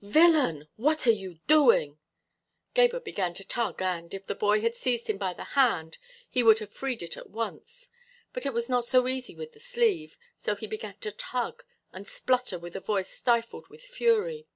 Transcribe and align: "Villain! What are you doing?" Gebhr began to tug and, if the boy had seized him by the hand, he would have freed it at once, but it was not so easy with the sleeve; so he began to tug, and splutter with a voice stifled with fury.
"Villain! 0.00 0.68
What 0.76 1.08
are 1.08 1.12
you 1.12 1.40
doing?" 1.48 1.98
Gebhr 2.72 3.00
began 3.00 3.34
to 3.34 3.42
tug 3.44 3.82
and, 3.82 4.14
if 4.14 4.24
the 4.28 4.34
boy 4.36 4.60
had 4.60 4.76
seized 4.76 5.10
him 5.10 5.18
by 5.18 5.34
the 5.34 5.42
hand, 5.58 5.98
he 6.30 6.44
would 6.44 6.60
have 6.60 6.72
freed 6.72 7.02
it 7.02 7.16
at 7.16 7.30
once, 7.30 7.88
but 8.32 8.46
it 8.46 8.52
was 8.52 8.68
not 8.68 8.84
so 8.84 9.08
easy 9.08 9.34
with 9.34 9.54
the 9.54 9.58
sleeve; 9.58 10.16
so 10.38 10.54
he 10.54 10.68
began 10.68 10.98
to 10.98 11.10
tug, 11.10 11.64
and 11.92 12.06
splutter 12.06 12.60
with 12.60 12.76
a 12.76 12.80
voice 12.80 13.10
stifled 13.10 13.66
with 13.70 13.82
fury. 13.82 14.46